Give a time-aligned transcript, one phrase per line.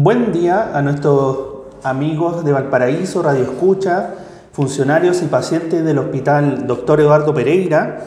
[0.00, 1.38] Buen día a nuestros
[1.82, 4.10] amigos de Valparaíso, Radio Escucha,
[4.52, 7.00] funcionarios y pacientes del Hospital Dr.
[7.00, 8.04] Eduardo Pereira.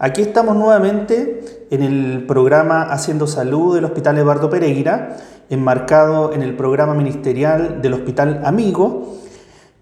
[0.00, 5.16] Aquí estamos nuevamente en el programa Haciendo Salud del Hospital Eduardo Pereira,
[5.48, 9.14] enmarcado en el programa ministerial del Hospital Amigo.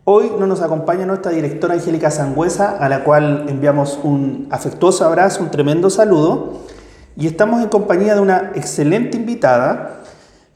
[0.04, 5.42] Hoy no nos acompaña nuestra directora Angélica Sangüesa, a la cual enviamos un afectuoso abrazo,
[5.42, 6.60] un tremendo saludo.
[7.16, 10.02] Y estamos en compañía de una excelente invitada,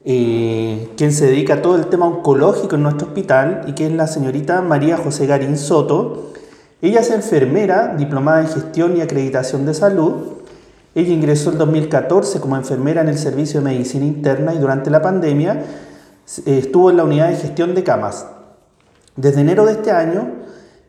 [0.05, 3.93] eh, quien se dedica a todo el tema oncológico en nuestro hospital y que es
[3.93, 6.33] la señorita María José Garín Soto.
[6.81, 10.13] Ella es enfermera, diplomada en gestión y acreditación de salud.
[10.95, 15.03] Ella ingresó en 2014 como enfermera en el Servicio de Medicina Interna y durante la
[15.03, 15.65] pandemia
[16.47, 18.27] eh, estuvo en la unidad de gestión de camas.
[19.17, 20.31] Desde enero de este año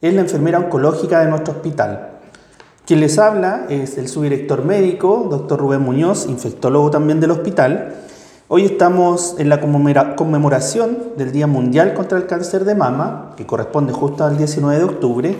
[0.02, 2.20] es la enfermera oncológica de nuestro hospital.
[2.86, 7.94] Quien les habla es el subdirector médico, doctor Rubén Muñoz, infectólogo también del hospital,
[8.54, 13.94] Hoy estamos en la conmemoración del Día Mundial contra el Cáncer de Mama, que corresponde
[13.94, 15.38] justo al 19 de octubre.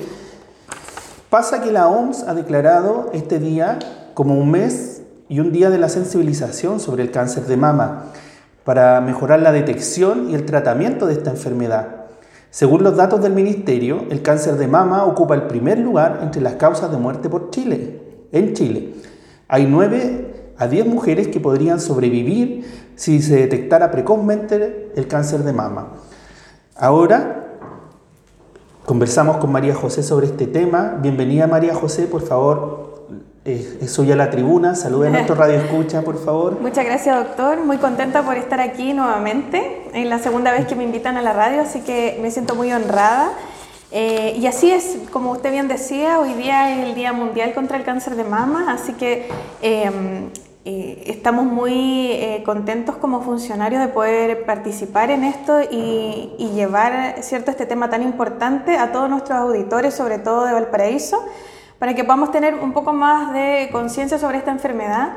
[1.30, 3.80] Pasa que la OMS ha declarado este día
[4.14, 8.06] como un mes y un día de la sensibilización sobre el cáncer de mama
[8.64, 12.06] para mejorar la detección y el tratamiento de esta enfermedad.
[12.50, 16.54] Según los datos del Ministerio, el cáncer de mama ocupa el primer lugar entre las
[16.54, 18.28] causas de muerte por Chile.
[18.32, 18.94] En Chile
[19.50, 22.64] hay 9 a 10 mujeres que podrían sobrevivir
[22.96, 25.90] si se detectara precozmente el cáncer de mama.
[26.76, 27.58] Ahora
[28.86, 30.98] conversamos con María José sobre este tema.
[31.02, 32.92] Bienvenida María José, por favor.
[33.44, 36.60] Eh, soy a la tribuna, salude a nuestro radio escucha, por favor.
[36.62, 37.64] Muchas gracias, doctor.
[37.64, 39.90] Muy contenta por estar aquí nuevamente.
[39.94, 42.72] Es la segunda vez que me invitan a la radio, así que me siento muy
[42.72, 43.32] honrada.
[43.92, 47.78] Eh, y así es, como usted bien decía, hoy día es el Día Mundial contra
[47.78, 49.28] el Cáncer de Mama, así que
[49.62, 50.30] em,
[50.64, 57.50] eh, estamos muy eh, contentos como funcionarios de poder participar en esto y, llevar cierto
[57.50, 61.26] este tema tan importante a todos nuestros auditores, sobre todo de Valparaíso,
[61.80, 65.14] para que podamos tener un poco más de conciencia sobre esta enfermedad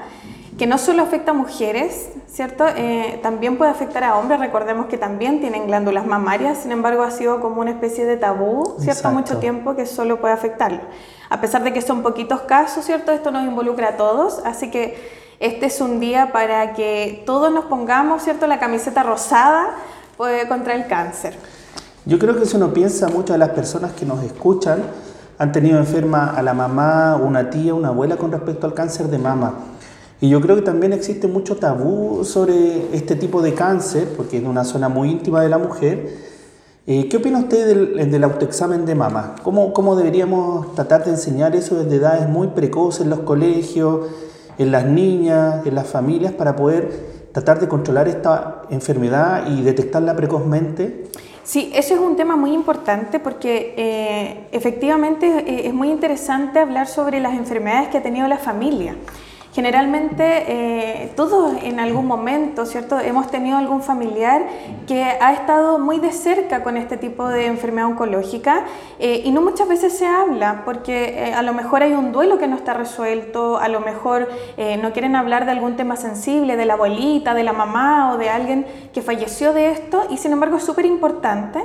[0.56, 2.64] que no solo afecta a mujeres, ¿cierto?
[2.76, 7.10] Eh, también puede afectar a hombres, recordemos que también tienen glándulas mamarias, sin embargo ha
[7.10, 9.10] sido como una especie de tabú, ¿cierto?
[9.10, 10.80] Mucho tiempo que solo puede afectarlo.
[11.28, 13.12] A pesar de que son poquitos casos, ¿cierto?
[13.12, 17.66] Esto nos involucra a todos, así que este es un día para que todos nos
[17.66, 19.74] pongamos, ¿cierto?, la camiseta rosada
[20.16, 21.34] pues, contra el cáncer.
[22.06, 24.82] Yo creo que si uno piensa mucho a las personas que nos escuchan,
[25.38, 29.18] han tenido enferma a la mamá, una tía, una abuela con respecto al cáncer de
[29.18, 29.54] mama.
[30.20, 34.44] Y yo creo que también existe mucho tabú sobre este tipo de cáncer, porque es
[34.44, 36.34] una zona muy íntima de la mujer.
[36.86, 39.34] Eh, ¿Qué opina usted del, del autoexamen de mama?
[39.42, 44.06] ¿Cómo, ¿Cómo, deberíamos tratar de enseñar eso desde edades muy precoces en los colegios?
[44.58, 50.14] En las niñas, en las familias, para poder tratar de controlar esta enfermedad y detectarla
[50.14, 51.06] precozmente?
[51.42, 56.86] Sí, eso es un tema muy importante porque eh, efectivamente eh, es muy interesante hablar
[56.86, 58.96] sobre las enfermedades que ha tenido la familia.
[59.54, 62.98] Generalmente eh, todos en algún momento, ¿cierto?
[62.98, 64.42] Hemos tenido algún familiar
[64.88, 68.64] que ha estado muy de cerca con este tipo de enfermedad oncológica
[68.98, 72.36] eh, y no muchas veces se habla porque eh, a lo mejor hay un duelo
[72.36, 74.28] que no está resuelto, a lo mejor
[74.82, 78.30] no quieren hablar de algún tema sensible, de la abuelita, de la mamá o de
[78.30, 81.60] alguien que falleció de esto y sin embargo es súper importante.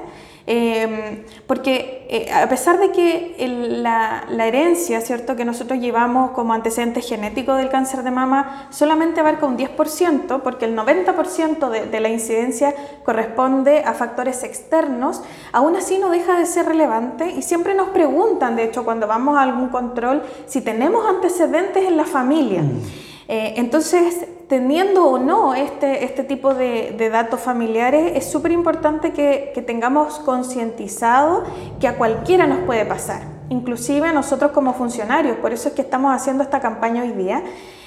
[0.52, 3.36] Em, porque eh, a pesar de que
[3.84, 9.46] la, herencia, ¿cierto?, que nosotros llevamos como antecedente genético del cáncer de mama solamente abarca
[9.46, 12.74] un 10%, porque el 90% de, de la incidencia
[13.06, 15.22] corresponde a factores externos,
[15.52, 19.38] aún así no deja de ser relevante y siempre nos preguntan, de hecho, cuando vamos
[19.38, 22.64] a algún control, si tenemos antecedentes en la familia.
[22.64, 22.82] Mm.
[23.28, 29.52] Eh, entonces, teniendo o no este, este tipo de, datos familiares, es súper importante que,
[29.54, 31.44] que tengamos concientizado
[31.80, 35.38] que a cualquiera nos puede pasar, inclusive a nosotros como funcionarios.
[35.38, 37.44] Por eso es que estamos haciendo esta campaña hoy día.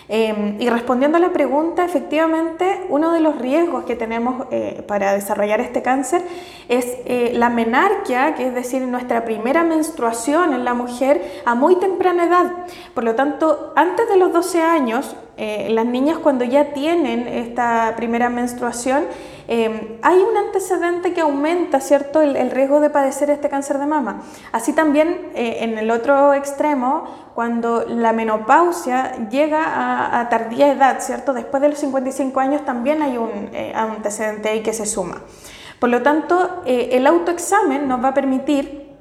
[0.09, 5.13] Em, y respondiendo a la pregunta, efectivamente, uno de los riesgos que tenemos eh, para
[5.13, 6.23] desarrollar este cáncer
[6.69, 11.77] es eh, la menarquia, que es decir, nuestra primera menstruación en la mujer a muy
[11.77, 12.53] temprana edad.
[12.95, 17.95] Por lo tanto, antes de los 12 años, eh, las niñas cuando ya tienen esta
[17.97, 19.05] primera menstruación,
[19.49, 22.21] em, hay un antecedente que aumenta ¿cierto?
[22.21, 24.23] El, riesgo de padecer este cáncer de mama.
[24.53, 27.05] Así también en el otro extremo,
[27.35, 31.33] cuando la menopausia llega a, tardía edad, ¿cierto?
[31.33, 35.23] Después de los 55 años también hay un eh, antecedente ahí que se suma.
[35.79, 38.92] Por lo tanto, eh, el autoexamen nos va a permitir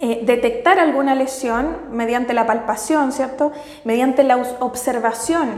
[0.00, 3.52] eh, detectar alguna lesión mediante la palpación, ¿cierto?
[3.84, 5.50] Mediante la observación.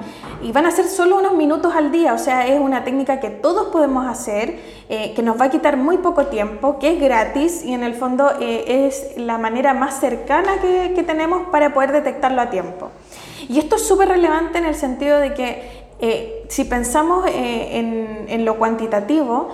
[0.42, 3.30] Y van a ser solo unos minutos al día, o sea, es una técnica que
[3.30, 4.60] todos podemos hacer,
[4.90, 7.94] eh, que nos va a quitar muy poco tiempo, que es gratis y en el
[7.94, 12.90] fondo eh, es la manera más cercana que, tenemos para poder detectarlo a tiempo.
[13.48, 15.86] Y esto es súper relevante en el sentido de que
[16.48, 19.48] si pensamos en, en, lo cuantitativo,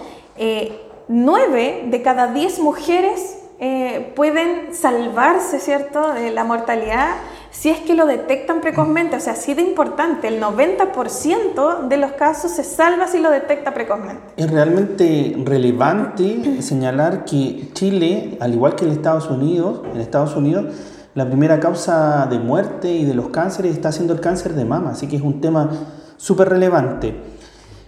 [1.09, 7.15] 9 de cada 10 mujeres eh, pueden salvarse, ¿cierto?, de la mortalidad
[7.53, 9.15] si es que lo detectan precozmente.
[9.15, 13.73] O sea, así de importante, el 90% de los casos se salva si lo detecta
[13.73, 14.21] precozmente.
[14.37, 20.75] Es realmente relevante señalar que Chile, al igual que en Estados Unidos, en Estados Unidos,
[21.15, 24.91] la primera causa de muerte y de los cánceres está siendo el cáncer de mama,
[24.91, 25.71] así que es un tema
[26.17, 27.15] súper relevante.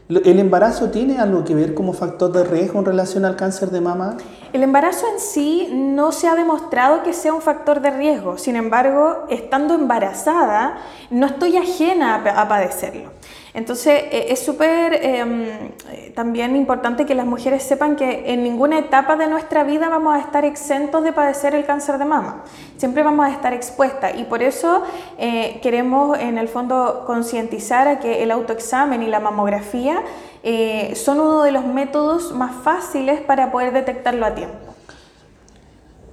[0.06, 3.80] ¿El embarazo tiene algo que ver como factor de riesgo en relación al cáncer de
[3.80, 4.18] mama?
[4.52, 8.56] El embarazo en sí no se ha demostrado que sea un factor de riesgo, sin
[8.56, 10.76] embargo, estando embarazada,
[11.08, 13.12] no estoy ajena a, padecerlo.
[13.54, 15.70] Entonces, eh, es súper em,
[16.14, 20.18] también importante que las mujeres sepan que en ninguna etapa de nuestra vida vamos a
[20.18, 22.42] estar exentos de padecer el cáncer de mama.
[22.76, 24.82] Siempre vamos a estar expuestas y por eso
[25.18, 30.02] eh, queremos en el fondo concientizar a que el autoexamen y la mamografía
[30.42, 34.74] eh, son uno de los métodos más fáciles para poder detectarlo a tiempo.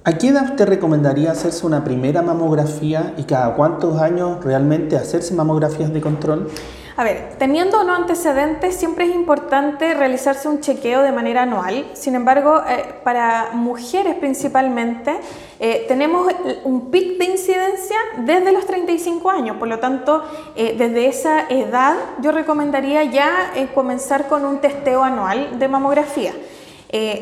[0.04, 5.34] ¿A qué edad te recomendaría hacerse una primera mamografía y cada cuántos años realmente hacerse
[5.34, 6.48] mamografías de control?
[6.94, 11.86] A ver, teniendo o no antecedentes, siempre es importante realizarse un chequeo de manera anual.
[11.94, 15.14] Sin embargo, eh, para mujeres principalmente,
[15.58, 16.30] eh, tenemos
[16.64, 19.56] un pic de incidencia desde los 35 años.
[19.56, 20.22] Por lo tanto,
[20.54, 26.34] eh, desde esa edad, yo recomendaría ya comenzar con un testeo anual de mamografía.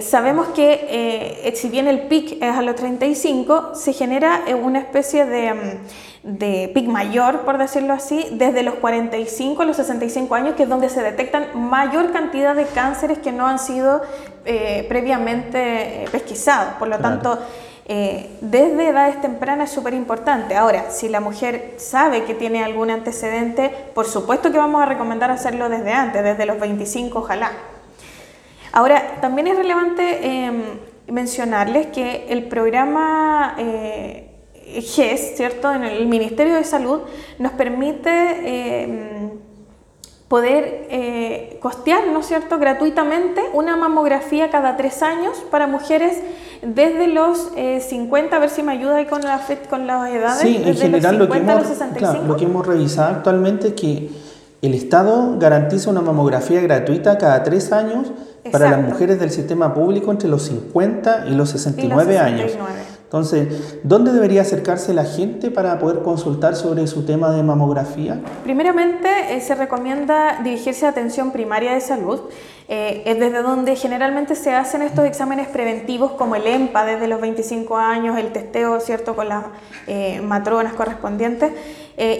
[0.01, 5.55] Sabemos que si bien el PIC es a los 35, se genera una especie de,
[5.55, 5.59] mm,
[6.23, 10.69] de PIC mayor, por decirlo así, desde los 45 a los 65 años, que es
[10.69, 14.03] donde se detectan mayor cantidad de cánceres que no han sido
[14.89, 16.75] previamente pesquisados.
[16.75, 17.39] Por lo tanto,
[18.41, 20.57] desde edades tempranas es súper importante.
[20.57, 25.31] Ahora, si la mujer sabe que tiene algún antecedente, por supuesto que vamos a recomendar
[25.31, 27.51] hacerlo desde antes, desde los 25 ojalá.
[28.73, 30.63] Ahora, también es relevante em,
[31.09, 34.30] mencionarles que el programa eh,
[34.75, 37.01] GES, ¿cierto?, en el Ministerio de Salud,
[37.39, 38.11] nos permite
[38.83, 39.31] em,
[40.29, 46.19] poder eh, costear, ¿no es cierto?, gratuitamente una mamografía cada tres años para mujeres
[46.63, 47.51] desde los
[47.81, 50.41] 50, eh, a ver si me ayuda ahí con, la, con las edades.
[50.41, 54.11] Sí, en general lo, que hemos, lo que hemos revisado actualmente es que
[54.63, 58.13] el Estado garantiza una mamografía gratuita cada tres años
[58.53, 62.53] para las mujeres del sistema público entre los 50 y los 69, años.
[63.11, 68.21] Entonces, ¿dónde debería acercarse la gente para poder consultar sobre su tema de mamografía?
[68.45, 72.21] Primeramente, eh, se recomienda dirigirse a atención primaria de salud.
[72.69, 77.21] Eh, es desde donde generalmente se hacen estos exámenes preventivos como el EMPA desde los
[77.21, 79.47] 25 años, el testeo cierto con las
[79.89, 81.51] eh, matronas correspondientes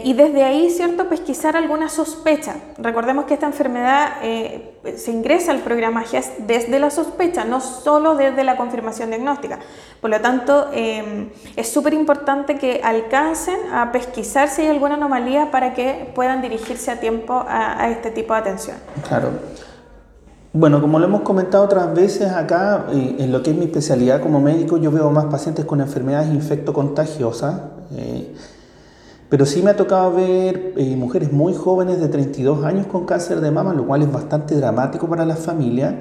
[0.05, 2.57] y desde ahí cierto pesquisar alguna sospecha.
[2.77, 8.45] Recordemos que esta enfermedad se ingresa al programa GES desde la sospecha, no solo desde
[8.45, 9.59] la confirmación diagnóstica.
[10.01, 15.51] Por lo tanto, Em, es súper importante que alcancen a pesquisar si hay alguna anomalía
[15.51, 18.77] para que puedan dirigirse a tiempo a, este tipo de atención.
[19.07, 19.29] Claro.
[20.53, 24.21] Bueno, como lo hemos comentado otras veces acá, eh, en lo que es mi especialidad
[24.21, 27.61] como médico, yo veo más pacientes con enfermedades infectocontagiosas,
[27.97, 28.35] eh,
[29.31, 33.41] pero sí me ha tocado ver eh, mujeres muy jóvenes de 32 años con cáncer
[33.41, 35.95] de mama, lo cual es bastante dramático para las familias.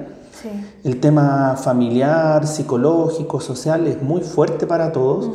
[0.82, 5.30] El tema familiar, psicológico, social es muy fuerte para todos.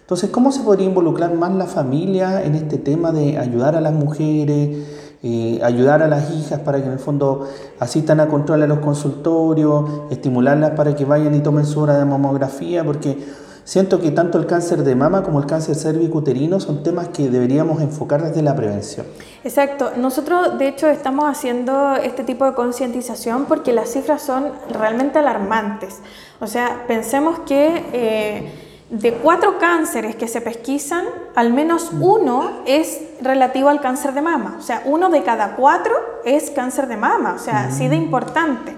[0.00, 3.94] Entonces, ¿cómo se podría involucrar más la familia en este tema de ayudar a las
[3.94, 4.86] mujeres,
[5.22, 8.80] eh, ayudar a las hijas para que en el fondo asistan a control a los
[8.80, 12.84] consultorios, estimularlas para que vayan y tomen su hora de mamografía?
[12.84, 13.16] Porque
[13.64, 17.80] Siento que tanto el cáncer de mama como el cáncer cervicuterino son temas que deberíamos
[17.80, 19.06] enfocar desde la prevención.
[19.44, 19.92] Exacto.
[19.96, 25.98] Nosotros, de hecho, estamos haciendo este tipo de concientización porque las cifras son realmente alarmantes.
[26.40, 28.52] O sea, pensemos que eh,
[28.90, 31.04] de cuatro cánceres que se pesquisan,
[31.36, 34.56] al menos uno es relativo al cáncer de mama.
[34.58, 37.34] O sea, uno de cada cuatro es cáncer de mama.
[37.34, 38.02] O sea, así de mm.
[38.02, 38.76] importante.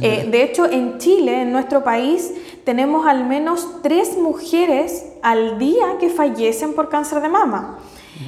[0.00, 2.32] Eh, de hecho, en Chile, en nuestro país,
[2.64, 7.78] tenemos al menos tres mujeres al día que fallecen por cáncer de mama.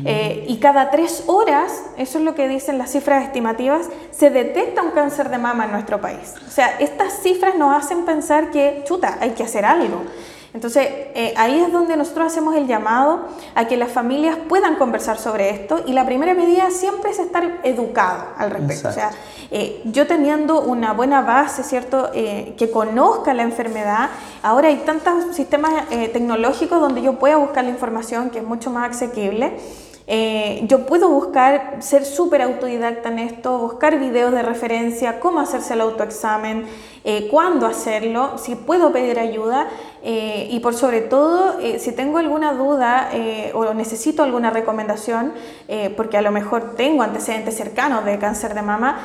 [0.04, 4.82] Eh, y cada tres horas, eso es lo que dicen las cifras estimativas, se detecta
[4.82, 6.34] un cáncer de mama en nuestro país.
[6.46, 10.02] O sea, estas cifras nos hacen pensar que, chuta, hay que hacer algo.
[10.54, 15.18] Entonces, eh, ahí es donde nosotros hacemos el llamado a que las familias puedan conversar
[15.18, 18.88] sobre esto y la primera medida siempre es estar educado al respecto.
[18.88, 19.10] O sea,
[19.50, 24.10] eh, yo teniendo una buena base, ¿cierto?, eh, que conozca la enfermedad,
[24.44, 28.90] ahora hay tantos sistemas tecnológicos donde yo pueda buscar la información que es mucho más
[28.90, 29.58] asequible.
[30.06, 35.72] Eh, yo puedo buscar, ser súper autodidacta en esto, buscar videos de referencia, cómo hacerse
[35.72, 36.66] el autoexamen,
[37.04, 39.66] eh, cuándo hacerlo, si puedo pedir ayuda
[40.02, 43.10] eh, y por sobre todo, si tengo alguna duda
[43.54, 45.32] o necesito alguna recomendación,
[45.96, 48.98] porque a lo mejor tengo antecedentes cercanos de cáncer de mama,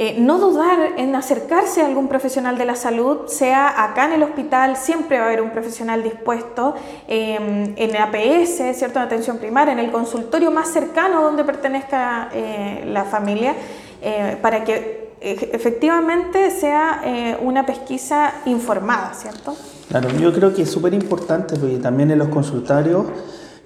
[0.00, 4.22] eh, no dudar en acercarse a algún profesional de la salud, sea acá en el
[4.22, 6.76] hospital, siempre va a haber un profesional dispuesto,
[7.08, 9.00] em, en APS, ¿cierto?
[9.00, 13.56] en atención primaria, en el consultorio más cercano donde pertenezca eh, la familia,
[14.00, 17.02] eh, para que efectivamente sea
[17.42, 19.56] una pesquisa informada, ¿cierto?
[19.88, 23.06] Claro, yo creo que es súper importante porque también en los consultorios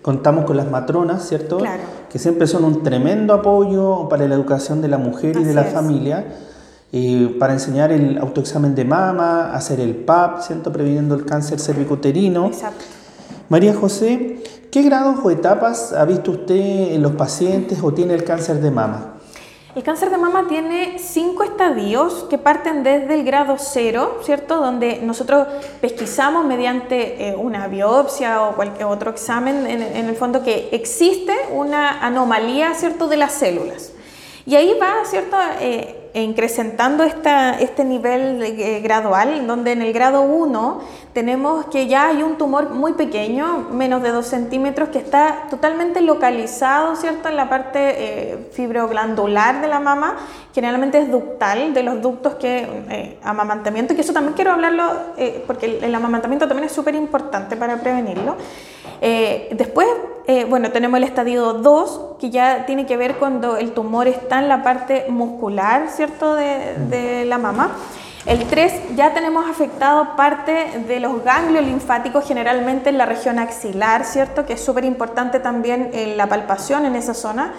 [0.03, 1.59] contamos con las matronas, ¿cierto?
[1.59, 1.83] Claro.
[2.11, 5.65] Que siempre son un tremendo apoyo para la educación de la mujer y de la
[5.65, 6.27] familia,
[6.93, 10.73] eh, para enseñar el autoexamen de mama, hacer el PAP, ¿cierto?
[10.73, 12.47] Previniendo el cáncer cervicuterino.
[12.47, 12.85] Exacto.
[13.49, 18.25] María José, ¿qué grados o etapas ha visto usted en los pacientes o tiene el
[18.25, 19.12] cáncer de mama?
[19.75, 24.59] El cáncer de mama tiene cinco estadios que parten desde el grado cero, ¿cierto?
[24.59, 25.49] Donde nosotros
[25.81, 32.05] pesquisamos mediante eh, una biopsia o cualquier otro examen, en, el fondo que existe una
[32.05, 33.09] anomalía, ¿cierto?
[33.09, 33.93] De las células.
[34.45, 35.39] Y ahí va, ¿cierto?
[35.61, 40.81] Eh, incrementando esta, este nivel eh, gradual, donde en el grado 1
[41.13, 46.01] tenemos que ya hay un tumor muy pequeño, menos de 2 centímetros, que está totalmente
[46.01, 50.17] localizado, ¿cierto?, en la parte eh, fibroglandular de la mama,
[50.55, 55.45] generalmente es ductal, de los ductos que eh, amamantamiento, que eso también quiero hablarlo, eh,
[55.47, 58.37] porque el, amamantamiento también es súper importante para prevenirlo.
[59.01, 59.87] Después,
[60.49, 64.49] bueno, tenemos el estadio 2, que ya tiene que ver cuando el tumor está en
[64.49, 67.73] la parte muscular, ¿cierto?, de, de la mama.
[68.25, 74.05] El 3 ya tenemos afectado parte de los ganglios linfáticos generalmente en la región axilar,
[74.05, 74.47] ¿cierto?
[74.47, 77.53] Que es súper importante también en la palpación en esa zona.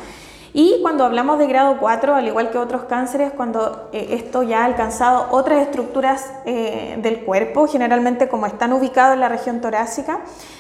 [0.55, 4.61] Y cuando hablamos de grado 4, al igual que otros cánceres, cuando eh, esto ya
[4.61, 10.19] ha alcanzado otras estructuras eh, del cuerpo, generalmente como están ubicados en la región torácica,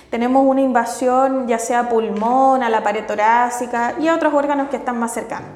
[0.09, 4.77] tenemos una invasión ya sea pulmón, a la pared torácica y a otros órganos que
[4.77, 5.49] están más cercanos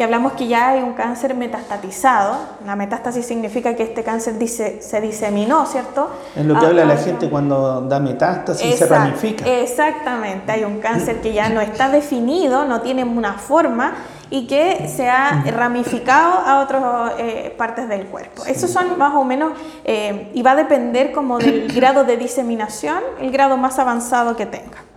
[0.00, 2.38] y hablamos que ya hay un cáncer metastatizado.
[2.64, 6.08] La metástasis significa que este cáncer dice, se diseminó, ¿cierto?
[6.34, 9.44] Es lo que habla la gente cuando da metástasis y se ramifica.
[9.44, 13.92] Exactamente, hay un cáncer que ya no está definido, no tiene una forma
[14.30, 18.46] y que se ha ramificado a otras eh, partes del cuerpo.
[18.46, 19.52] Esos son más o menos,
[19.84, 24.46] eh, y va a depender como del grado de diseminación, el grado más avanzado que
[24.46, 24.89] tenga.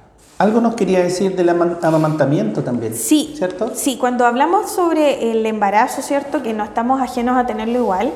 [0.43, 2.93] Algo nos quería decir del amamantamiento también.
[2.95, 3.71] Sí, ¿cierto?
[3.75, 6.43] Sí, cuando hablamos sobre el embarazo, ¿cierto?
[6.43, 8.11] Que no estamos ajenos a tenerlo igual.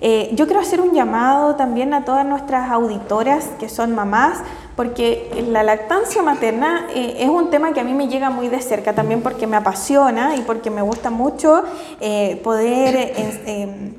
[0.00, 4.38] Eh, yo quiero hacer un llamado también a todas nuestras auditoras que son mamás,
[4.74, 8.62] porque la lactancia materna eh, es un tema que a mí me llega muy de
[8.62, 11.62] cerca también porque me apasiona y porque me gusta mucho
[12.00, 13.12] eh, poder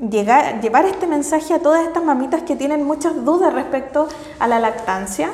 [0.10, 4.08] llegar, llevar este mensaje a todas estas mamitas que tienen muchas dudas respecto
[4.40, 5.30] a la lactancia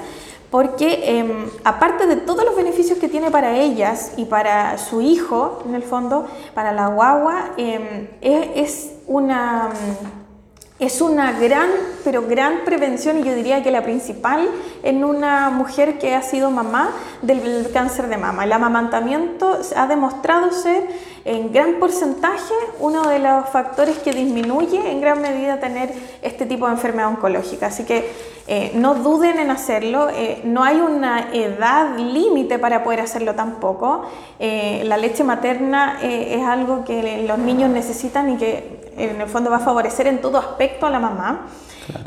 [0.53, 5.63] porque em, aparte de todos los beneficios que tiene para ellas y para su hijo,
[5.65, 9.71] en el fondo, para la guagua, em, es, una,
[10.77, 11.69] es una gran,
[12.03, 14.47] pero gran prevención y yo diría que la principal
[14.83, 16.91] en una mujer que ha sido mamá
[17.23, 18.43] del cáncer de mama.
[18.43, 20.83] El amamantamiento ha demostrado ser
[21.25, 26.65] en gran porcentaje uno de los factores que disminuye en gran medida tener este tipo
[26.67, 27.67] de enfermedad oncológica.
[27.67, 28.11] Así que
[28.47, 34.03] eh, no duden en hacerlo, eh, no hay una edad límite para poder hacerlo tampoco.
[34.37, 39.49] Eh, la leche materna es algo que los niños necesitan y que en el fondo
[39.49, 41.47] va a favorecer en todo aspecto a la mamá.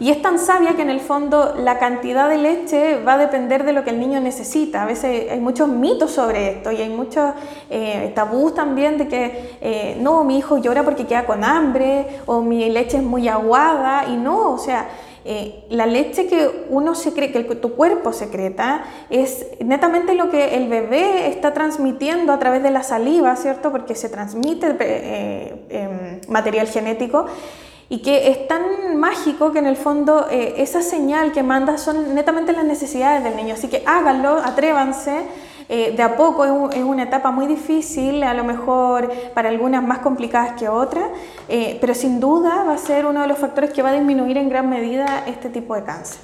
[0.00, 3.64] Y es tan sabia que en el fondo la cantidad de leche va a depender
[3.64, 4.82] de lo que el niño necesita.
[4.82, 7.32] A veces hay muchos mitos sobre esto y hay muchos
[7.70, 12.40] eh, tabús también de que eh, no, mi hijo llora porque queda con hambre o
[12.40, 14.88] mi leche es muy aguada y no, o sea,
[15.24, 20.54] eh, la leche que uno se cree, que tu cuerpo secreta, es netamente lo que
[20.56, 23.72] el bebé está transmitiendo a través de la saliva, ¿cierto?
[23.72, 24.76] Porque se transmite
[25.68, 27.26] em, material genético
[27.88, 32.14] y que es tan mágico que en el fondo eh, esa señal que manda son
[32.14, 33.54] netamente las necesidades del niño.
[33.54, 35.26] Así que háganlo, atrévanse.
[35.68, 39.98] Eh, de a poco es, una etapa muy difícil, a lo mejor para algunas más
[39.98, 41.06] complicadas que otras,
[41.48, 44.36] eh, pero sin duda va a ser uno de los factores que va a disminuir
[44.36, 46.20] en gran medida este tipo de cáncer.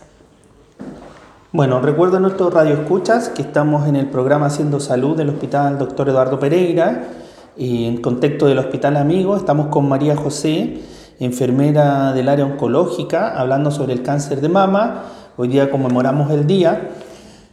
[1.51, 6.11] Bueno, recuerdo a nuestros radioescuchas que estamos en el programa Haciendo Salud del Hospital Dr.
[6.11, 7.09] Eduardo Pereira
[7.57, 10.81] y en contexto del Hospital Amigo estamos con María José,
[11.25, 15.05] enfermera del área oncológica, hablando sobre el cáncer de mama.
[15.37, 16.91] Hoy día conmemoramos el día.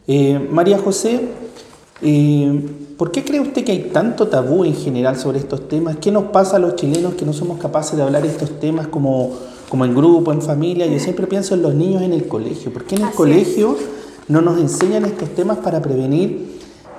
[0.06, 1.28] Eh, María José,
[2.02, 5.96] eh, ¿por qué cree usted que hay tanto tabú en general sobre estos temas?
[6.00, 8.88] ¿Qué nos pasa a los chilenos que no somos capaces de hablar de estos temas
[8.88, 9.32] como
[9.70, 10.84] como en grupo, en familia.
[10.86, 12.72] Yo siempre pienso en los niños en el colegio.
[12.72, 13.76] ¿Por qué en el colegio
[14.28, 16.49] no nos enseñan estos temas para prevenir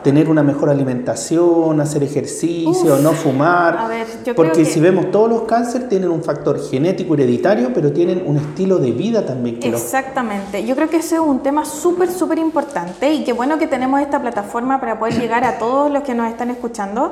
[0.03, 3.89] tener una mejor alimentación, hacer ejercicio, no fumar?
[4.36, 8.77] Porque si vemos todos los cánceres tienen un factor genético hereditario, pero tienen un estilo
[8.77, 9.60] de vida también.
[9.60, 10.65] Que Exactamente.
[10.65, 14.01] Yo creo que ese es un tema súper, súper importante y qué bueno que tenemos
[14.01, 17.12] esta plataforma para poder llegar a todos los que nos están escuchando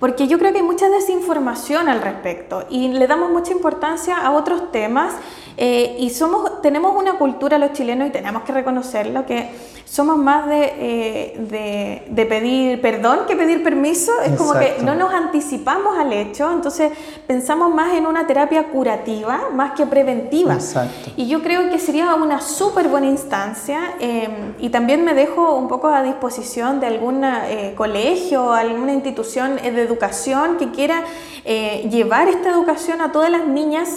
[0.00, 4.32] porque yo creo que hay mucha desinformación al respecto y le damos mucha importancia a
[4.32, 5.12] otros temas
[5.58, 9.50] eh, y somos, tenemos una cultura los chilenos y tenemos que reconocerlo que
[9.90, 15.12] somos más de, eh, de, pedir perdón que pedir permiso, es como que no nos
[15.12, 16.92] anticipamos al hecho, entonces
[17.26, 20.54] pensamos más en una terapia curativa más que preventiva.
[20.54, 21.10] Exacto.
[21.16, 25.66] Y yo creo que sería una súper buena instancia em, y también me dejo un
[25.66, 31.02] poco a disposición de algún eh, colegio, alguna institución de educación que quiera
[31.44, 33.88] eh, llevar esta educación a todas las niñas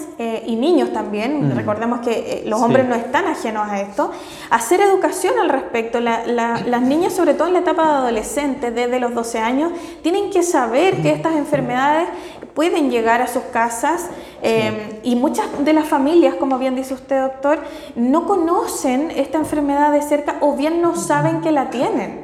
[0.46, 1.56] y niños también, mm.
[1.56, 4.10] recordemos que los hombres no están ajenos a esto,
[4.50, 9.14] hacer educación al respecto las niñas, sobre todo en la etapa de adolescente, desde los
[9.14, 9.72] 12 años,
[10.02, 12.10] tienen que saber que estas enfermedades
[12.54, 14.10] pueden llegar a sus casas
[14.42, 17.60] eh, y muchas de las familias, como bien dice usted, doctor,
[17.96, 22.22] no conocen esta enfermedad de cerca o bien no saben que la tienen.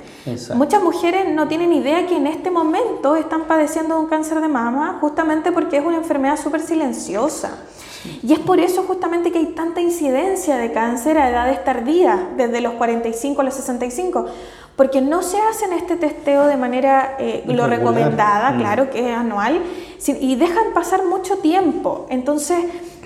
[0.54, 4.48] Muchas mujeres no tienen idea que en este momento están padeciendo de un cáncer de
[4.48, 7.58] mama justamente porque es una enfermedad súper silenciosa.
[8.24, 12.62] Y es por eso justamente que hay tanta incidencia de cáncer a edades tardías, desde
[12.62, 14.26] los 45 a los 65,
[14.76, 18.58] porque no se hacen este testeo de manera eh, lo recomendada, mm.
[18.60, 19.62] claro que es anual,
[20.08, 22.06] y dejan pasar mucho tiempo.
[22.10, 22.60] Entonces,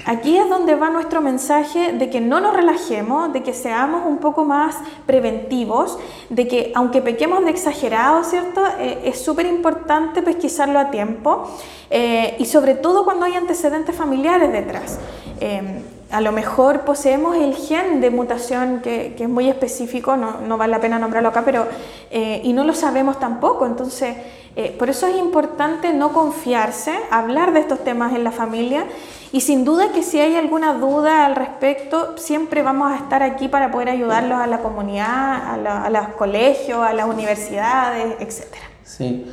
[0.05, 4.17] aquí es donde va nuestro mensaje de que no nos relajemos, de que seamos un
[4.17, 5.97] poco más preventivos,
[6.29, 8.61] de que aunque pequemos de exagerado, ¿cierto?
[8.79, 11.49] Eh, es súper importante pesquisarlo a tiempo
[11.89, 14.99] eh, y sobre todo cuando hay antecedentes familiares detrás.
[15.39, 15.81] Em,
[16.13, 20.79] a lo mejor poseemos el gen de mutación que, es muy específico, no, vale la
[20.79, 21.65] pena nombrarlo acá, pero
[22.11, 23.65] eh, y no lo sabemos tampoco.
[23.65, 24.15] Entonces,
[24.55, 28.85] eh, por eso es importante no confiarse, hablar de estos temas en la familia
[29.31, 33.47] y sin duda que si hay alguna duda al respecto, siempre vamos a estar aquí
[33.47, 38.65] para poder ayudarlos a la comunidad, a, a los colegios, a las universidades, etcétera.
[38.83, 39.25] Sí.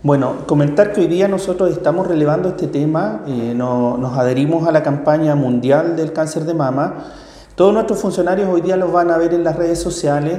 [0.00, 4.84] Bueno, comentar que hoy día nosotros estamos relevando este tema, eh, nos adherimos a la
[4.84, 7.06] campaña mundial del cáncer de mama.
[7.56, 10.38] Todos nuestros funcionarios hoy día los van a ver en las redes sociales,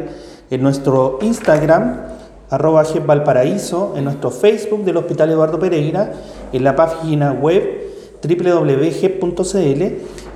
[0.50, 2.04] en nuestro Instagram,
[2.50, 6.14] arroba Valparaíso, en nuestro Facebook del Hospital Eduardo Pereira,
[6.54, 7.82] en la página web
[8.24, 9.84] www.gep.cl,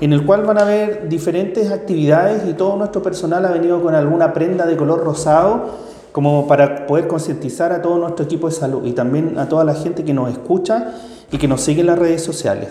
[0.02, 3.96] en el cual van a ver diferentes actividades y todo nuestro personal ha venido con
[3.96, 8.86] alguna prenda de color rosado como para poder concientizar a todo nuestro equipo de salud
[8.86, 10.94] y también a toda la gente que nos escucha
[11.32, 12.70] y que nos sigue en las redes sociales.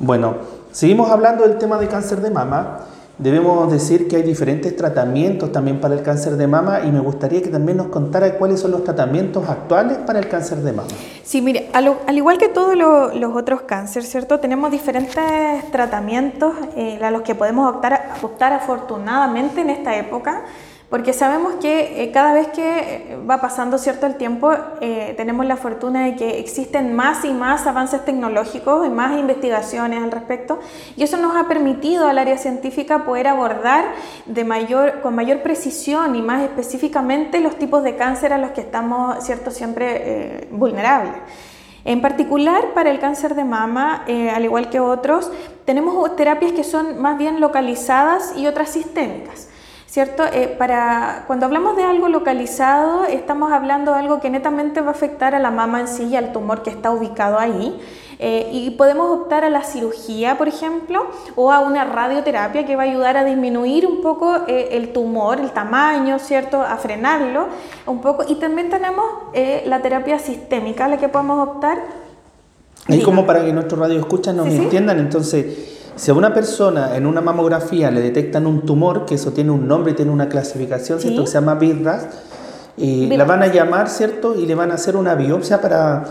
[0.00, 0.34] Bueno,
[0.72, 2.80] seguimos hablando del tema de cáncer de mama.
[3.18, 7.40] Debemos decir que hay diferentes tratamientos también para el cáncer de mama y me gustaría
[7.40, 10.88] que también nos contara cuáles son los tratamientos actuales para el cáncer de mama.
[11.22, 14.40] Sí, mire, al, igual que todos los otros cánceres, ¿cierto?
[14.40, 20.42] Tenemos diferentes tratamientos eh, a los que podemos optar, optar afortunadamente en esta época
[20.90, 22.62] porque sabemos que eh, cada vez que
[23.12, 27.32] eh, va pasando cierto el tiempo, eh, tenemos la fortuna de que existen más y
[27.32, 30.60] más avances tecnológicos y más investigaciones al respecto,
[30.96, 33.84] y eso nos ha permitido al área científica poder abordar
[34.24, 38.62] de mayor, con mayor precisión y más específicamente los tipos de cáncer a los que
[38.62, 41.12] estamos cierto, siempre vulnerables.
[41.84, 45.30] En particular, para el cáncer de mama, al igual que otros,
[45.64, 49.47] tenemos terapias que son más bien localizadas y otras sistémicas.
[49.88, 50.22] ¿Cierto?
[50.32, 54.90] Eh, para, cuando hablamos de algo localizado, estamos hablando de algo que netamente va a
[54.90, 57.74] afectar a la mama en sí y al tumor que está ubicado ahí.
[58.20, 62.82] Eh, y podemos optar a la cirugía, por ejemplo, o a una radioterapia que va
[62.82, 66.60] a ayudar a disminuir un poco eh, el tumor, el tamaño, ¿cierto?
[66.60, 67.46] A frenarlo
[67.86, 68.24] un poco.
[68.28, 69.06] Y también tenemos
[69.64, 71.78] la terapia sistémica a la que podemos optar.
[72.88, 77.20] Y como para que nuestros radioescuchas nos entiendan, entonces si a una persona en una
[77.20, 81.22] mamografía le detectan un tumor, que eso tiene un nombre, tiene una clasificación, ¿cierto?
[81.22, 82.06] Que se llama BIRRAS,
[82.76, 84.36] y la van a llamar, ¿cierto?
[84.36, 86.04] Y le van a hacer una biopsia para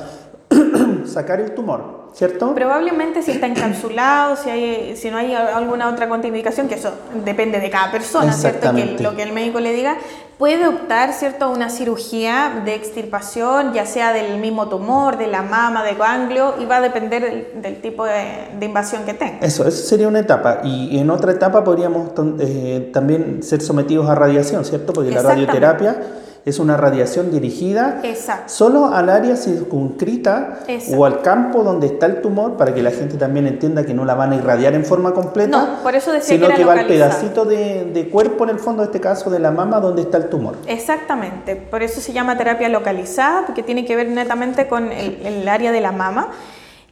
[1.08, 2.08] sacar el tumor.
[2.18, 2.56] ¿cierto?
[2.56, 6.92] Probablemente si está encapsulado, si, hay, si no hay alguna otra contraindicación, que eso
[7.24, 8.74] depende de cada persona, ¿cierto?
[8.74, 9.98] Que lo que el médico le diga,
[10.40, 15.44] puede optar, ¿cierto?, a una cirugía de extirpación, ya sea del mismo tumor, de la
[15.44, 19.38] mama, de ganglio, y va a depender del, tipo de, invasión que tenga.
[19.42, 20.62] Eso, eso sería una etapa.
[20.64, 24.92] Y en otra etapa podríamos eh, también ser sometidos a radiación, ¿cierto?
[24.92, 26.02] Porque la radioterapia
[26.48, 28.02] es una radiación dirigida
[28.46, 30.60] solo al área circunscrita
[30.96, 34.06] o al campo donde está el tumor para que la gente también entienda que no
[34.06, 36.88] la van a irradiar en forma completa, no, por eso decía sino que, va al
[36.88, 40.30] pedacito de, cuerpo en el fondo, en este caso de la mama, donde está el
[40.30, 40.56] tumor.
[40.68, 45.74] Exactamente, por eso se llama terapia localizada, porque tiene que ver netamente con el, área
[45.74, 46.30] de la mama.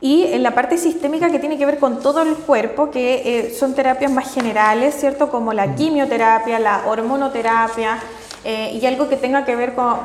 [0.01, 3.55] Y en la parte sistémica que tiene que ver con todo el cuerpo, que eh,
[3.57, 5.29] son terapias más generales, ¿cierto?
[5.29, 7.99] Como la quimioterapia, la hormonoterapia,
[8.47, 9.97] eh, y algo que tenga que ver con,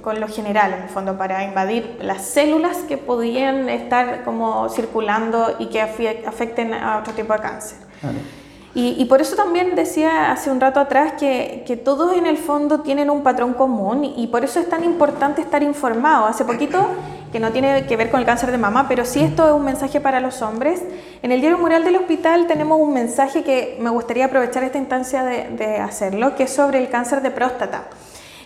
[0.00, 5.56] con, lo general, en el fondo, para invadir las células que podían estar como circulando
[5.58, 7.78] y que afecten a otro tipo de cáncer.
[8.74, 12.36] Y, y, por eso también decía hace un rato atrás que, que, todos en el
[12.36, 16.26] fondo tienen un patrón común y por eso es tan importante estar informado.
[16.26, 16.88] Hace poquito
[17.34, 19.64] que no tiene que ver con el cáncer de mama, pero sí esto es un
[19.64, 20.80] mensaje para los hombres.
[21.20, 25.24] En el Diario Mural del Hospital tenemos un mensaje que me gustaría aprovechar esta instancia
[25.24, 27.86] de, hacerlo, que es sobre el cáncer de próstata.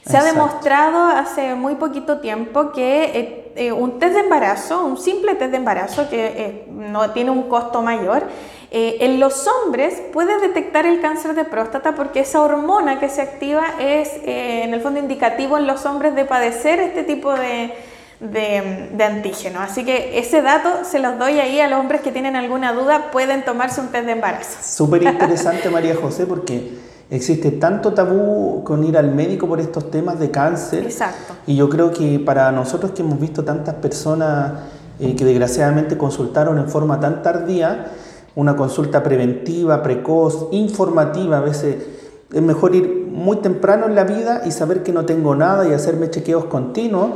[0.07, 4.97] Se ha demostrado hace muy poquito tiempo que eh, eh, un test de embarazo, un
[4.97, 8.23] simple test de embarazo que eh, no tiene un costo mayor,
[8.71, 13.65] en los hombres puede detectar el cáncer de próstata porque esa hormona que se activa
[13.81, 17.73] es en el fondo indicativo en los hombres de padecer este tipo de,
[18.21, 19.61] de, antígeno.
[19.61, 23.11] Así que ese dato se los doy ahí a los hombres que tienen alguna duda,
[23.11, 24.59] pueden tomarse un test de embarazo.
[24.63, 26.79] Súper interesante María José porque
[27.11, 30.85] existe tanto tabú con ir al médico por estos temas de cáncer.
[30.85, 31.35] Exacto.
[31.47, 34.53] Y yo creo que para nosotros que hemos visto tantas personas
[35.01, 37.93] eh, que desgraciadamente consultaron en forma tan tardía,
[38.35, 41.87] una consulta preventiva, precoz, informativa, a veces
[42.33, 45.73] es mejor ir muy temprano en la vida y saber que no tengo nada y
[45.73, 47.11] hacerme chequeos continuos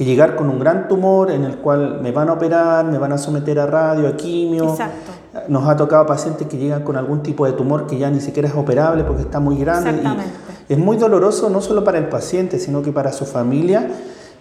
[0.00, 3.12] que llegar con un gran tumor en el cual me van a operar, me van
[3.12, 4.70] a someter a radio, a quimio.
[4.70, 5.12] Exacto.
[5.48, 8.48] Nos ha tocado pacientes que llegan con algún tipo de tumor que ya ni siquiera
[8.48, 9.90] es operable porque está muy grande.
[9.90, 10.32] Exactamente.
[10.70, 13.88] es muy doloroso no solo para el paciente, sino que para su familia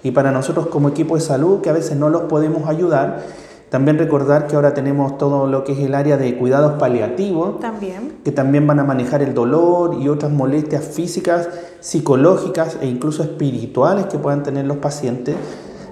[0.02, 3.22] y para nosotros como equipo de salud, que a veces no los podemos ayudar
[3.70, 8.18] también recordar que ahora tenemos todo lo que es el área de cuidados paliativos, también.
[8.24, 11.48] que también van a manejar el dolor y otras molestias físicas,
[11.80, 15.36] psicológicas e incluso espirituales que puedan tener los pacientes.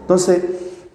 [0.01, 0.41] Entonces,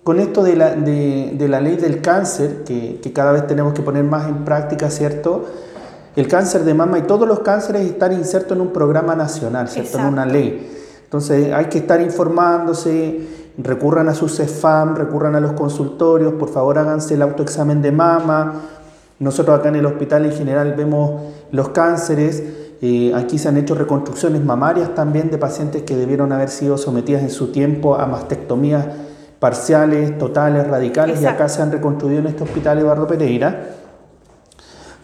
[0.02, 3.82] con esto de la, de, la ley del cáncer, que, que, cada vez tenemos que
[3.82, 5.44] poner más en práctica, ¿cierto?
[6.16, 9.98] El cáncer de mama y todos los cánceres están insertos en un programa nacional, ¿cierto?
[9.98, 10.68] En una ley.
[11.04, 13.20] Entonces hay que estar informándose,
[13.58, 18.60] recurran a su CEFAM, recurran a los consultorios, por favor háganse el autoexamen de mama.
[19.18, 22.42] Nosotros acá en el hospital en general vemos los cánceres,
[22.80, 27.22] eh, aquí se han hecho reconstrucciones mamarias también de pacientes que debieron haber sido sometidas
[27.22, 28.86] en su tiempo a mastectomías
[29.38, 33.76] parciales, totales, radicales, y acá se han reconstruido en este hospital Eduardo Pereira.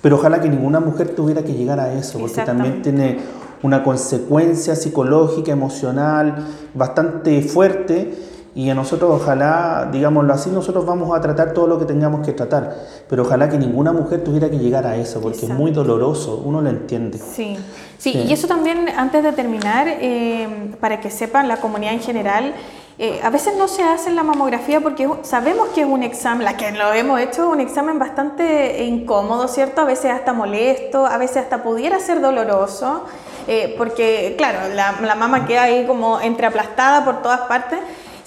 [0.01, 3.19] Pero ojalá que ninguna mujer tuviera que llegar a eso, porque también tiene
[3.63, 8.15] una consecuencia psicológica, emocional, bastante fuerte
[8.59, 12.33] y a nosotros ojalá, digámoslo así, nosotros vamos a tratar todo lo que tengamos que
[12.33, 12.75] tratar,
[13.09, 16.61] pero ojalá que ninguna mujer tuviera que llegar a eso, porque es muy doloroso, uno
[16.61, 17.19] lo entiende.
[17.19, 17.57] Sí,
[17.99, 22.53] sí, y eso también, antes de terminar, eh, para que sepan la comunidad en general,
[22.99, 26.57] eh, a veces no se hace la mamografía porque sabemos que es un examen, la
[26.57, 29.83] que lo hemos hecho, un examen bastante incómodo, ¿cierto?
[29.83, 33.05] A veces hasta molesto, a veces hasta pudiera ser doloroso,
[33.47, 37.79] eh, porque claro, la, la mama queda ahí como entreaplastada por todas partes.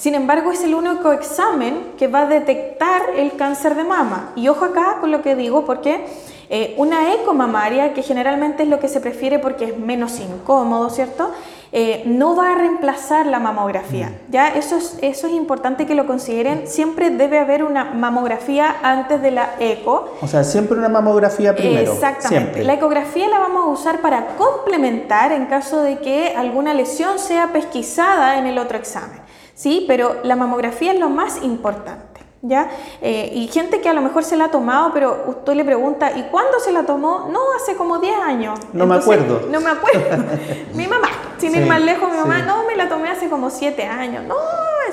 [0.01, 4.31] Sin embargo, es el único examen que va a detectar el cáncer de mama.
[4.35, 6.07] Y ojo acá con lo que digo, porque
[6.49, 10.89] eh, una eco mamaria, que generalmente es lo que se prefiere porque es menos incómodo,
[10.89, 11.29] ¿cierto?
[11.71, 14.07] Eh, no va a reemplazar la mamografía.
[14.07, 14.31] Mm.
[14.31, 14.47] ¿ya?
[14.55, 16.67] Eso, es, eso es importante que lo consideren.
[16.67, 20.15] Siempre debe haber una mamografía antes de la eco.
[20.19, 21.93] O sea, siempre una mamografía primero.
[21.93, 22.63] Exactamente.
[22.63, 27.53] La ecografía la vamos a usar para complementar en caso de que alguna lesión sea
[27.53, 29.20] pesquisada en el otro examen.
[29.61, 29.85] ¿Sí?
[29.87, 32.09] Pero la mamografía es lo más importante.
[32.43, 32.71] ¿Ya?
[33.03, 36.11] Eh, y gente que a lo mejor se la ha tomado, pero usted le pregunta,
[36.17, 37.29] ¿y cuándo se la tomó?
[37.31, 38.59] No, hace como 10 años.
[38.73, 39.47] No me acuerdo.
[39.51, 40.23] No me acuerdo.
[40.73, 43.83] mi mamá, sin ir más lejos, mi mamá, no, me la tomé hace como 7
[43.85, 44.23] años.
[44.27, 44.35] No,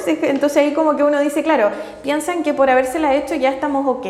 [0.07, 1.71] entonces ahí como que uno dice, claro,
[2.03, 4.07] piensan que por habérsela hecho ya estamos ok.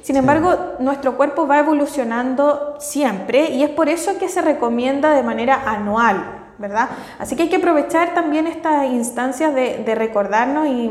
[0.00, 5.22] Sin embargo, nuestro cuerpo va evolucionando siempre y es por eso que se recomienda de
[5.22, 6.47] manera anual.
[6.58, 6.88] ¿Verdad?
[7.18, 10.90] Así que hay que aprovechar también estas instancias de, recordarnos y,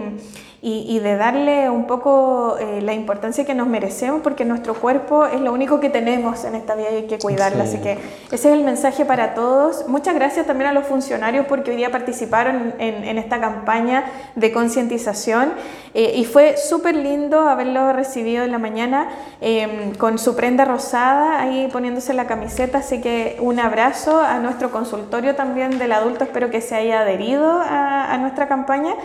[0.70, 5.40] y, de darle un poco eh, la importancia que nos merecemos, porque nuestro cuerpo es
[5.40, 7.64] lo único que tenemos en esta vida y hay que cuidarlo.
[7.64, 9.88] Así que ese es el mensaje para todos.
[9.88, 15.54] Muchas gracias también a los funcionarios porque hoy día participaron en, esta campaña de concientización
[15.94, 19.08] eh, y fue súper lindo haberlo recibido en la mañana
[19.40, 22.80] em, con su prenda rosada, ahí poniéndose la camiseta.
[22.80, 27.52] Así que un abrazo a nuestro consultorio también del adulto, espero que se haya adherido
[27.52, 28.96] a, a nuestra campaña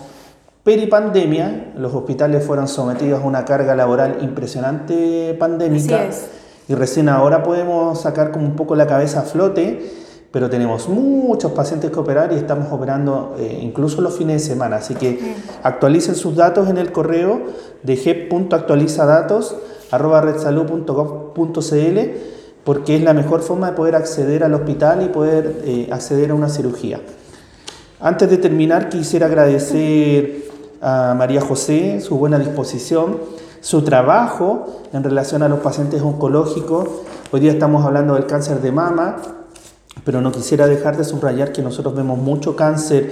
[0.64, 6.10] peripandemia, los hospitales fueron sometidos a una carga laboral impresionante pandémica
[6.68, 9.92] y recién ahora podemos sacar como un poco la cabeza a flote,
[10.32, 14.76] pero tenemos muchos pacientes que operar y estamos operando eh, incluso los fines de semana,
[14.76, 17.42] así que actualicen sus datos en el correo
[17.82, 19.56] de g.actualizadatos
[19.92, 22.00] arroba redsalud.gov.cl
[22.64, 26.36] porque es la mejor forma de poder acceder al hospital y poder eh, acceder a
[26.36, 27.02] una cirugía.
[28.00, 30.44] Antes de terminar, quisiera agradecer
[30.82, 33.18] a María José su buena disposición,
[33.62, 36.88] su trabajo en relación a los pacientes oncológicos.
[37.32, 39.18] Hoy día estamos hablando del cáncer de mama,
[40.06, 43.12] pero no quisiera dejar de subrayar que nosotros vemos mucho cáncer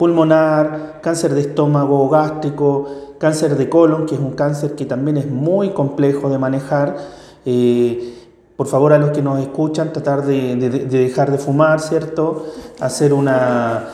[0.00, 5.26] pulmonar, cáncer de estómago, gástrico, cáncer de colon, que es un cáncer que también es
[5.30, 6.96] muy complejo de manejar.
[7.44, 8.14] Eh,
[8.56, 12.46] por favor, a los que nos escuchan, tratar de, dejar de fumar, ¿cierto?
[12.80, 13.88] Hacer una...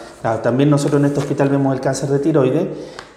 [0.45, 2.69] también nosotros en este hospital vemos el cáncer de tiroides.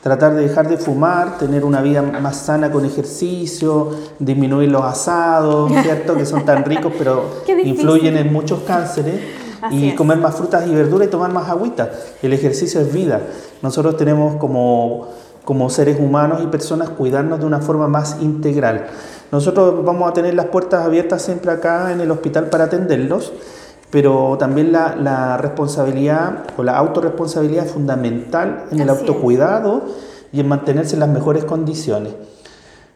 [0.01, 5.71] Tratar de dejar de fumar, tener una vida más sana con ejercicio, disminuir los asados,
[5.83, 6.15] ¿cierto?
[6.15, 9.48] Que son tan ricos, pero influyen en muchos cánceres.
[9.71, 11.89] Y comer más frutas y verduras y tomar más agüita.
[12.21, 13.21] El ejercicio es vida.
[13.61, 15.07] Nosotros tenemos como
[15.49, 18.85] como seres humanos y personas cuidarnos de una forma más integral.
[19.31, 23.33] Nosotros vamos a tener las puertas abiertas siempre acá en el hospital para atenderlos,
[23.89, 29.85] pero también la, responsabilidad o la autorresponsabilidad es fundamental en el autocuidado
[30.31, 32.13] y en mantenerse en las mejores condiciones.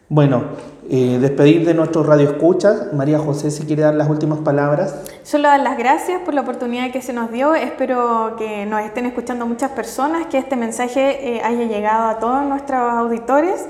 [0.08, 0.44] Bueno,
[0.90, 2.92] eh, despedir de nuestros radioescuchas.
[2.92, 4.94] María José, si quiere dar las últimas palabras.
[5.22, 7.54] Solo dar las gracias por la oportunidad que se nos dio.
[7.54, 12.44] Espero que nos estén escuchando muchas personas, que este mensaje eh, haya llegado a todos
[12.44, 13.66] nuestros auditores.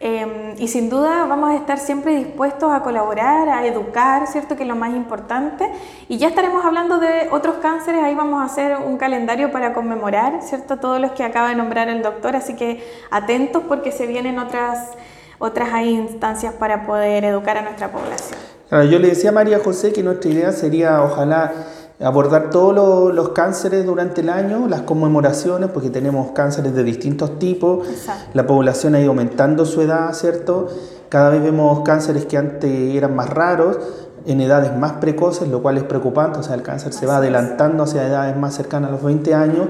[0.00, 4.56] Em, y sin duda vamos a estar siempre dispuestos a colaborar, a educar, ¿cierto?
[4.56, 5.70] Que es lo más importante.
[6.08, 10.42] Y ya estaremos hablando de otros cánceres, ahí vamos a hacer un calendario para conmemorar,
[10.42, 10.78] ¿cierto?
[10.78, 14.90] Todos los que acaba de nombrar el doctor, así que atentos porque se vienen otras
[15.44, 18.38] otras hay instancias para poder educar a nuestra población.
[18.70, 21.52] yo le decía a María José que nuestra idea sería, ojalá,
[22.00, 27.86] abordar todos los, cánceres durante el año, las conmemoraciones, porque tenemos cánceres de distintos tipos,
[28.32, 30.68] la población ha ido aumentando su edad, ¿cierto?
[31.08, 33.78] Cada vez vemos cánceres que antes eran más raros,
[34.26, 37.82] en edades más precoces, lo cual es preocupante, o sea, el cáncer se va adelantando
[37.82, 39.68] hacia edades más cercanas a los 20 años,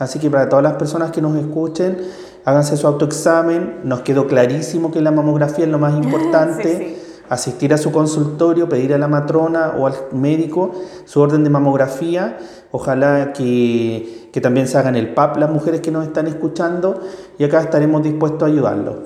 [0.00, 1.98] así que para todas las personas que nos escuchen,
[2.44, 6.96] háganse su autoexamen, nos quedó clarísimo que la mamografía es lo más importante.
[7.28, 10.72] Asistir a su consultorio, pedir a la matrona o al médico
[11.04, 12.38] su orden de mamografía.
[12.72, 17.00] Ojalá que, que también se hagan el PAP las mujeres que nos están escuchando
[17.38, 18.96] y acá estaremos dispuestos a ayudarlos.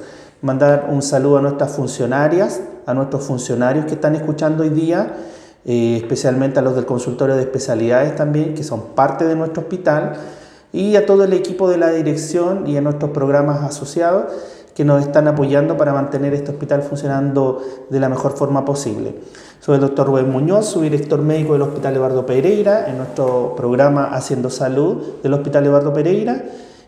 [0.41, 5.17] Mandar un saludo a nuestras funcionarias, a nuestros funcionarios que están escuchando hoy día,
[5.67, 10.15] eh, especialmente a los del consultorio de especialidades también, que son parte de nuestro hospital
[10.75, 14.25] y a todo el equipo de la dirección y a nuestros programas asociados
[14.75, 19.15] que nos están apoyando para mantener este hospital funcionando de la mejor forma posible.
[19.61, 24.07] Soy el doctor Rubén Muñoz, soy director médico del Hospital Eduardo Pereira, en nuestro programa
[24.17, 26.45] Haciendo Salud del Hospital Eduardo Pereira.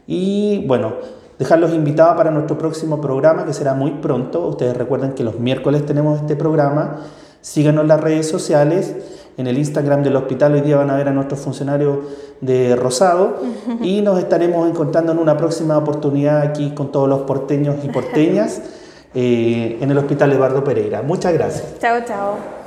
[0.08, 0.94] Y bueno,
[1.38, 4.48] dejarlos invitados para nuestro próximo programa que será muy pronto.
[4.48, 7.02] Ustedes recuerden que los miércoles tenemos este programa.
[7.40, 8.96] Síganos en las redes sociales
[9.36, 10.54] en el Instagram del hospital.
[10.54, 11.98] Hoy día van a ver a nuestros funcionarios
[12.40, 13.38] de Rosado
[13.82, 18.60] y nos estaremos encontrando en una próxima oportunidad aquí con todos los porteños y porteñas
[19.14, 21.02] eh, en el Hospital Eduardo Pereira.
[21.02, 21.78] Muchas gracias.
[21.78, 22.65] Chao, chao.